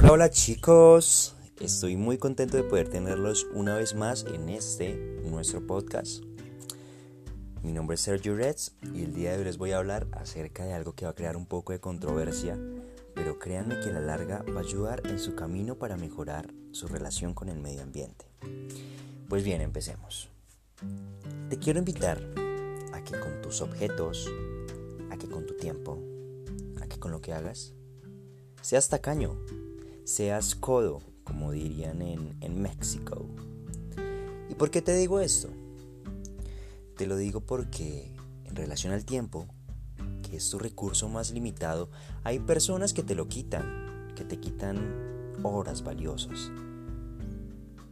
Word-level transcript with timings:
Hola, 0.00 0.12
hola 0.12 0.30
chicos. 0.30 1.34
Estoy 1.58 1.96
muy 1.96 2.18
contento 2.18 2.56
de 2.56 2.62
poder 2.62 2.88
tenerlos 2.88 3.48
una 3.52 3.74
vez 3.74 3.96
más 3.96 4.24
en 4.32 4.48
este, 4.48 4.94
nuestro 5.24 5.66
podcast. 5.66 6.22
Mi 7.64 7.72
nombre 7.72 7.96
es 7.96 8.02
Sergio 8.02 8.36
Reds 8.36 8.76
y 8.94 9.02
el 9.02 9.12
día 9.12 9.32
de 9.32 9.38
hoy 9.38 9.44
les 9.44 9.58
voy 9.58 9.72
a 9.72 9.78
hablar 9.78 10.06
acerca 10.12 10.64
de 10.64 10.72
algo 10.72 10.92
que 10.92 11.04
va 11.04 11.10
a 11.10 11.14
crear 11.16 11.36
un 11.36 11.46
poco 11.46 11.72
de 11.72 11.80
controversia, 11.80 12.56
pero 13.16 13.40
créanme 13.40 13.80
que 13.80 13.88
a 13.88 13.94
la 13.94 14.00
larga 14.00 14.44
va 14.54 14.60
a 14.60 14.62
ayudar 14.62 15.02
en 15.04 15.18
su 15.18 15.34
camino 15.34 15.74
para 15.74 15.96
mejorar 15.96 16.54
su 16.70 16.86
relación 16.86 17.34
con 17.34 17.48
el 17.48 17.58
medio 17.58 17.82
ambiente. 17.82 18.30
Pues 19.28 19.42
bien, 19.42 19.60
empecemos. 19.60 20.28
Te 21.48 21.58
quiero 21.58 21.80
invitar 21.80 22.22
a 22.92 23.02
que 23.02 23.18
con 23.18 23.42
tus 23.42 23.62
objetos, 23.62 24.30
a 25.10 25.16
que 25.16 25.28
con 25.28 25.44
tu 25.44 25.56
tiempo, 25.56 25.98
a 26.80 26.86
que 26.86 27.00
con 27.00 27.10
lo 27.10 27.20
que 27.20 27.32
hagas, 27.32 27.74
seas 28.62 28.88
tacaño, 28.88 29.36
seas 30.08 30.54
codo, 30.54 31.02
como 31.22 31.52
dirían 31.52 32.00
en, 32.00 32.62
México. 32.62 33.26
¿Y 34.48 34.54
por 34.54 34.70
qué 34.70 34.80
te 34.80 34.96
digo 34.96 35.20
esto? 35.20 35.50
Te 36.96 37.06
lo 37.06 37.18
digo 37.18 37.40
porque 37.42 38.16
en 38.46 38.56
relación 38.56 38.94
al 38.94 39.04
tiempo, 39.04 39.46
que 40.22 40.38
es 40.38 40.48
tu 40.48 40.58
recurso 40.58 41.10
más 41.10 41.30
limitado, 41.30 41.90
hay 42.24 42.38
personas 42.38 42.94
que 42.94 43.02
te 43.02 43.14
lo 43.14 43.28
quitan, 43.28 44.08
que 44.16 44.24
te 44.24 44.40
quitan 44.40 45.34
horas 45.42 45.84
valiosas, 45.84 46.50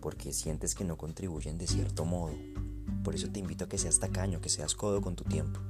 porque 0.00 0.32
sientes 0.32 0.74
que 0.74 0.84
no 0.84 0.96
contribuyen 0.96 1.58
de 1.58 1.66
cierto 1.66 2.06
modo. 2.06 2.34
Por 3.04 3.14
eso 3.14 3.28
te 3.28 3.40
invito 3.40 3.66
a 3.66 3.68
que 3.68 3.76
seas 3.76 4.00
tacaño, 4.00 4.40
que 4.40 4.48
seas 4.48 4.74
codo 4.74 5.02
con 5.02 5.16
tu 5.16 5.24
tiempo. 5.24 5.60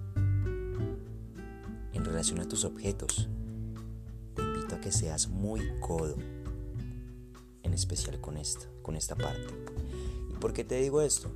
En 1.93 2.05
relación 2.05 2.39
a 2.39 2.47
tus 2.47 2.65
objetos, 2.65 3.29
te 4.37 4.43
invito 4.43 4.77
a 4.77 4.81
que 4.81 4.93
seas 4.93 5.27
muy 5.29 5.61
codo 5.81 6.15
en 6.15 6.36
especial 7.77 8.21
con 8.21 8.37
esta, 8.37 8.67
con 8.83 8.97
esta 8.97 9.15
parte. 9.15 9.55
¿Y 10.31 10.35
por 10.35 10.53
qué 10.53 10.65
te 10.65 10.81
digo 10.81 11.01
esto? 11.01 11.31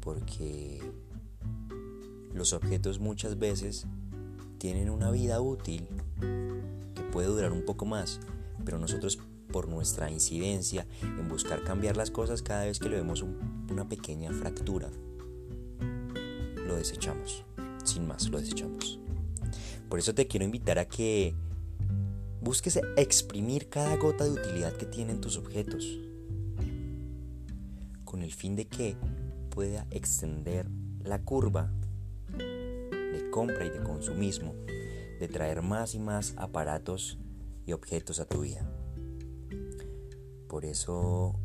Porque 0.00 0.82
los 2.34 2.52
objetos 2.52 2.98
muchas 3.00 3.38
veces 3.38 3.86
tienen 4.58 4.90
una 4.90 5.10
vida 5.10 5.40
útil 5.40 5.86
que 6.94 7.02
puede 7.12 7.28
durar 7.28 7.52
un 7.52 7.64
poco 7.64 7.86
más, 7.86 8.20
pero 8.64 8.78
nosotros 8.78 9.18
por 9.52 9.68
nuestra 9.68 10.10
incidencia 10.10 10.86
en 11.02 11.28
buscar 11.28 11.62
cambiar 11.64 11.96
las 11.96 12.10
cosas 12.10 12.42
cada 12.42 12.64
vez 12.64 12.78
que 12.78 12.88
le 12.88 12.96
vemos 12.96 13.24
una 13.70 13.88
pequeña 13.88 14.32
fractura, 14.32 14.90
lo 16.66 16.76
desechamos, 16.76 17.44
sin 17.84 18.06
más, 18.06 18.28
lo 18.28 18.38
desechamos. 18.38 19.00
Por 19.88 19.98
eso 19.98 20.14
te 20.14 20.26
quiero 20.28 20.44
invitar 20.44 20.78
a 20.78 20.86
que 20.86 21.34
Busques 22.42 22.80
exprimir 22.96 23.68
cada 23.68 23.96
gota 23.96 24.24
de 24.24 24.30
utilidad 24.30 24.72
que 24.72 24.86
tienen 24.86 25.20
tus 25.20 25.36
objetos, 25.36 25.98
con 28.04 28.22
el 28.22 28.32
fin 28.32 28.56
de 28.56 28.66
que 28.66 28.96
pueda 29.50 29.86
extender 29.90 30.66
la 31.04 31.22
curva 31.22 31.70
de 32.38 33.28
compra 33.30 33.66
y 33.66 33.70
de 33.70 33.82
consumismo, 33.82 34.54
de 35.18 35.28
traer 35.28 35.60
más 35.60 35.94
y 35.94 35.98
más 35.98 36.32
aparatos 36.38 37.18
y 37.66 37.72
objetos 37.72 38.20
a 38.20 38.24
tu 38.24 38.40
vida. 38.40 38.66
Por 40.48 40.64
eso, 40.64 41.38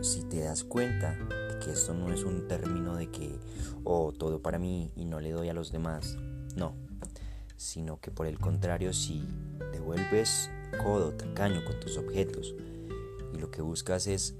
si 0.00 0.22
te 0.24 0.40
das 0.40 0.64
cuenta 0.64 1.12
de 1.12 1.60
que 1.60 1.70
esto 1.70 1.94
no 1.94 2.12
es 2.12 2.24
un 2.24 2.48
término 2.48 2.96
de 2.96 3.08
que, 3.08 3.38
oh, 3.84 4.12
todo 4.12 4.42
para 4.42 4.58
mí 4.58 4.90
y 4.96 5.04
no 5.04 5.20
le 5.20 5.30
doy 5.30 5.48
a 5.48 5.54
los 5.54 5.70
demás, 5.70 6.16
no, 6.56 6.74
sino 7.56 8.00
que 8.00 8.10
por 8.10 8.26
el 8.26 8.38
contrario, 8.38 8.92
si 8.92 9.24
vuelves 9.88 10.50
codo, 10.84 11.12
tacaño 11.12 11.64
con 11.64 11.80
tus 11.80 11.96
objetos 11.96 12.54
y 13.32 13.38
lo 13.38 13.50
que 13.50 13.62
buscas 13.62 14.06
es 14.06 14.34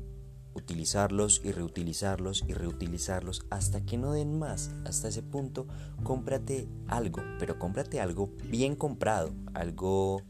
utilizarlos 0.53 1.41
y 1.43 1.53
reutilizarlos 1.53 2.45
y 2.47 2.53
reutilizarlos 2.53 3.47
hasta 3.49 3.81
que 3.81 3.97
no 3.97 4.13
den 4.13 4.39
más. 4.39 4.71
Hasta 4.85 5.09
ese 5.09 5.23
punto, 5.23 5.67
cómprate 6.03 6.69
algo, 6.87 7.23
pero 7.39 7.59
cómprate 7.59 7.99
algo 7.99 8.31
bien 8.51 8.77
comprado, 8.77 9.31
algo 9.55 10.21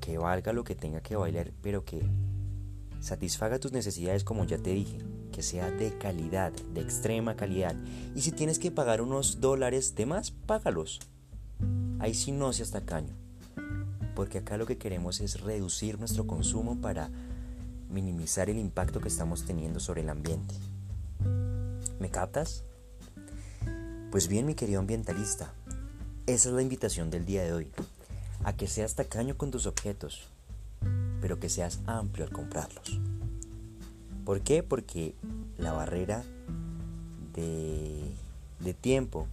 que 0.00 0.16
valga 0.16 0.52
lo 0.52 0.62
que 0.62 0.76
tenga 0.76 1.00
que 1.00 1.16
bailar, 1.16 1.52
pero 1.60 1.84
que 1.84 2.00
satisfaga 3.00 3.58
tus 3.58 3.72
necesidades 3.72 4.22
como 4.22 4.44
ya 4.44 4.58
te 4.58 4.70
dije, 4.70 4.98
que 5.32 5.42
sea 5.42 5.72
de 5.72 5.98
calidad, 5.98 6.52
de 6.72 6.82
extrema 6.82 7.34
calidad. 7.34 7.74
Y 8.14 8.20
si 8.20 8.30
tienes 8.30 8.60
que 8.60 8.70
pagar 8.70 9.02
unos 9.02 9.40
dólares 9.40 9.96
de 9.96 10.06
más, 10.06 10.30
págalos. 10.30 11.00
Ahí 11.98 12.14
sí 12.14 12.30
no 12.30 12.52
seas 12.52 12.70
tacaño, 12.70 13.19
porque 14.20 14.36
acá 14.36 14.58
lo 14.58 14.66
que 14.66 14.76
queremos 14.76 15.22
es 15.22 15.40
reducir 15.40 15.98
nuestro 15.98 16.26
consumo 16.26 16.78
para 16.78 17.08
minimizar 17.88 18.50
el 18.50 18.58
impacto 18.58 19.00
que 19.00 19.08
estamos 19.08 19.46
teniendo 19.46 19.80
sobre 19.80 20.02
el 20.02 20.10
ambiente. 20.10 20.54
¿Me 21.98 22.10
captas? 22.10 22.64
Pues 24.10 24.28
bien, 24.28 24.44
mi 24.44 24.54
querido 24.54 24.78
ambientalista, 24.78 25.54
esa 26.26 26.50
es 26.50 26.54
la 26.54 26.60
invitación 26.60 27.08
del 27.08 27.24
día 27.24 27.42
de 27.44 27.54
hoy, 27.54 27.72
a 28.44 28.52
que 28.52 28.66
seas 28.66 28.94
tacaño 28.94 29.38
con 29.38 29.50
tus 29.50 29.64
objetos, 29.64 30.28
pero 31.22 31.40
que 31.40 31.48
seas 31.48 31.80
amplio 31.86 32.26
al 32.26 32.30
comprarlos. 32.30 33.00
¿Por 34.26 34.42
qué? 34.42 34.62
Porque 34.62 35.14
la 35.56 35.72
barrera 35.72 36.24
de, 37.32 38.12
de 38.58 38.74
tiempo 38.74 39.28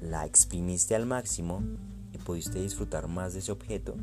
la 0.00 0.26
exprimiste 0.26 0.96
al 0.96 1.06
máximo 1.06 1.62
pudiste 2.28 2.60
disfrutar 2.60 3.08
más 3.08 3.32
de 3.32 3.38
ese 3.38 3.52
objeto. 3.52 3.96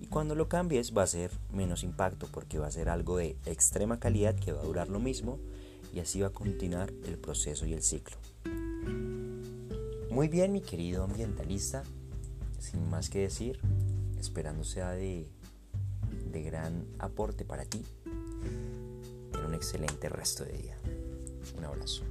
Y 0.00 0.06
cuando 0.06 0.34
lo 0.34 0.48
cambies 0.48 0.96
va 0.96 1.02
a 1.02 1.06
ser 1.06 1.30
menos 1.52 1.82
impacto 1.82 2.26
porque 2.32 2.58
va 2.58 2.66
a 2.66 2.70
ser 2.70 2.88
algo 2.88 3.18
de 3.18 3.36
extrema 3.44 4.00
calidad 4.00 4.34
que 4.34 4.52
va 4.52 4.62
a 4.62 4.64
durar 4.64 4.88
lo 4.88 5.00
mismo 5.00 5.38
y 5.92 6.00
así 6.00 6.22
va 6.22 6.28
a 6.28 6.32
continuar 6.32 6.90
el 7.04 7.18
proceso 7.18 7.66
y 7.66 7.74
el 7.74 7.82
ciclo. 7.82 8.16
Muy 10.10 10.28
bien 10.28 10.52
mi 10.52 10.62
querido 10.62 11.04
ambientalista, 11.04 11.82
sin 12.58 12.88
más 12.88 13.10
que 13.10 13.18
decir, 13.18 13.60
esperando 14.18 14.64
sea 14.64 14.92
de, 14.92 15.28
de 16.32 16.42
gran 16.42 16.86
aporte 17.00 17.44
para 17.44 17.66
ti. 17.66 17.84
En 18.06 19.44
un 19.44 19.52
excelente 19.52 20.08
resto 20.08 20.46
de 20.46 20.52
día. 20.52 20.78
Un 21.58 21.66
abrazo. 21.66 22.02